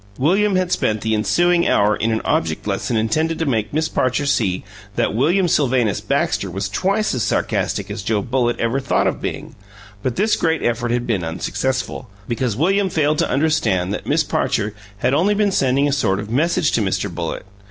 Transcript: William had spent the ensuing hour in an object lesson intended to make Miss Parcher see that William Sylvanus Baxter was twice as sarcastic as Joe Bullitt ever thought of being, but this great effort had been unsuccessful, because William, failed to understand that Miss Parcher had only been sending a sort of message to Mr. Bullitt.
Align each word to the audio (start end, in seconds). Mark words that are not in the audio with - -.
William 0.17 0.55
had 0.55 0.71
spent 0.71 1.01
the 1.01 1.13
ensuing 1.13 1.67
hour 1.67 1.95
in 1.95 2.11
an 2.11 2.21
object 2.25 2.65
lesson 2.65 2.97
intended 2.97 3.37
to 3.37 3.45
make 3.45 3.71
Miss 3.71 3.87
Parcher 3.87 4.25
see 4.25 4.63
that 4.95 5.13
William 5.13 5.47
Sylvanus 5.47 6.01
Baxter 6.01 6.49
was 6.49 6.67
twice 6.69 7.13
as 7.13 7.21
sarcastic 7.21 7.91
as 7.91 8.01
Joe 8.01 8.23
Bullitt 8.23 8.59
ever 8.59 8.79
thought 8.79 9.05
of 9.05 9.21
being, 9.21 9.53
but 10.01 10.15
this 10.15 10.35
great 10.35 10.63
effort 10.63 10.89
had 10.89 11.05
been 11.05 11.23
unsuccessful, 11.23 12.09
because 12.27 12.55
William, 12.57 12.89
failed 12.89 13.19
to 13.19 13.29
understand 13.29 13.93
that 13.93 14.07
Miss 14.07 14.23
Parcher 14.23 14.73
had 14.97 15.13
only 15.13 15.35
been 15.35 15.51
sending 15.51 15.87
a 15.87 15.91
sort 15.93 16.19
of 16.19 16.31
message 16.31 16.71
to 16.71 16.81
Mr. 16.81 17.07
Bullitt. 17.13 17.45